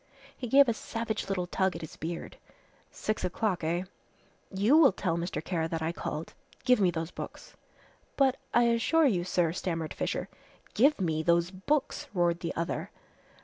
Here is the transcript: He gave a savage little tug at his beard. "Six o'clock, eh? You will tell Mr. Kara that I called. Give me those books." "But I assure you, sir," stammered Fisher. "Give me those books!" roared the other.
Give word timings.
He 0.35 0.47
gave 0.47 0.67
a 0.67 0.73
savage 0.73 1.29
little 1.29 1.45
tug 1.45 1.75
at 1.75 1.81
his 1.83 1.95
beard. 1.95 2.37
"Six 2.89 3.23
o'clock, 3.23 3.63
eh? 3.63 3.83
You 4.51 4.75
will 4.75 4.91
tell 4.91 5.15
Mr. 5.15 5.43
Kara 5.45 5.67
that 5.67 5.83
I 5.83 5.91
called. 5.91 6.33
Give 6.63 6.79
me 6.81 6.89
those 6.89 7.11
books." 7.11 7.55
"But 8.17 8.37
I 8.51 8.63
assure 8.63 9.05
you, 9.05 9.23
sir," 9.23 9.51
stammered 9.53 9.93
Fisher. 9.93 10.27
"Give 10.73 10.99
me 10.99 11.21
those 11.21 11.51
books!" 11.51 12.07
roared 12.15 12.39
the 12.39 12.55
other. 12.55 12.89